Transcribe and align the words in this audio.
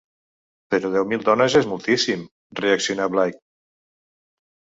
Però 0.73 0.89
deu 0.95 1.03
mil 1.11 1.25
dones 1.27 1.57
és 1.59 1.67
moltíssim! 1.73 2.25
—reacciona 2.61 3.07
Bligh—. 3.17 3.39